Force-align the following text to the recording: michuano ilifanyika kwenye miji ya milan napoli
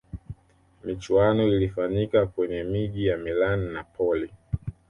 michuano 0.83 1.47
ilifanyika 1.47 2.27
kwenye 2.27 2.63
miji 2.63 3.07
ya 3.07 3.17
milan 3.17 3.59
napoli 3.71 4.31